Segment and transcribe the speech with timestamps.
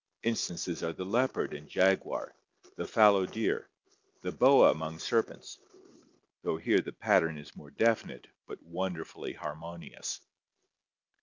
[0.23, 2.35] Instances are the leopard and jaguar,
[2.75, 3.69] the fallow deer,
[4.23, 5.59] the boa among serpents—
[6.43, 10.19] although here the pattern is more definite but wonderfully harmonious.